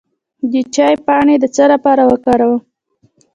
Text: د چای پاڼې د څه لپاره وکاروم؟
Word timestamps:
د 0.51 0.53
چای 0.75 0.95
پاڼې 1.05 1.35
د 1.39 1.45
څه 1.55 1.63
لپاره 1.73 2.03
وکاروم؟ 2.11 2.61